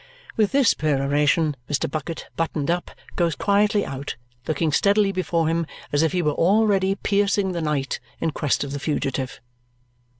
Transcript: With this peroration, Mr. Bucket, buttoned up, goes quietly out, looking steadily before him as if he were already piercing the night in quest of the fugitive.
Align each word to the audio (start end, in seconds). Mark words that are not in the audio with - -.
With 0.35 0.51
this 0.51 0.73
peroration, 0.73 1.55
Mr. 1.69 1.87
Bucket, 1.87 2.25
buttoned 2.35 2.71
up, 2.71 2.89
goes 3.15 3.35
quietly 3.35 3.85
out, 3.85 4.15
looking 4.47 4.71
steadily 4.71 5.11
before 5.11 5.47
him 5.47 5.67
as 5.91 6.01
if 6.01 6.11
he 6.11 6.23
were 6.23 6.31
already 6.33 6.95
piercing 6.95 7.51
the 7.51 7.61
night 7.61 7.99
in 8.19 8.31
quest 8.31 8.63
of 8.63 8.71
the 8.71 8.79
fugitive. 8.79 9.39